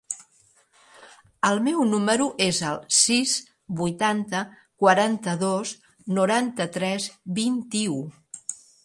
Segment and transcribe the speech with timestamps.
[1.49, 3.33] El meu número es el sis,
[3.83, 4.41] vuitanta,
[4.85, 5.75] quaranta-dos,
[6.21, 7.07] noranta-tres,
[7.43, 8.01] vint-i-u.